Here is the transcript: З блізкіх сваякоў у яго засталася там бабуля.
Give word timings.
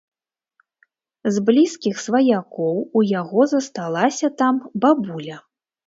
З 1.35 1.43
блізкіх 1.51 2.01
сваякоў 2.07 2.83
у 2.89 2.99
яго 3.21 3.41
засталася 3.55 4.27
там 4.45 4.55
бабуля. 4.85 5.37